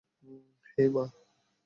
[0.71, 1.03] হেই, মা!